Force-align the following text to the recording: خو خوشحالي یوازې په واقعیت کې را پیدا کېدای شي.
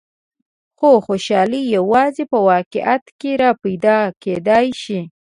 خو 0.77 0.89
خوشحالي 1.05 1.61
یوازې 1.75 2.23
په 2.31 2.37
واقعیت 2.49 3.03
کې 3.19 3.31
را 3.41 3.51
پیدا 3.63 3.97
کېدای 4.23 4.67
شي. 4.81 4.99